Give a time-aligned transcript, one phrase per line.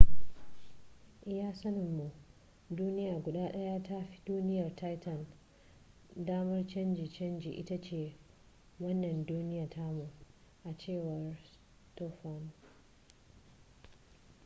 [1.31, 2.09] iya sanin mu
[2.79, 5.27] duniya guda daya da ta fi duniyar titan
[6.15, 8.15] damar canje canje ita ce
[8.79, 10.09] wannan duniya tamu
[10.63, 11.37] a cewar
[11.91, 12.51] stofan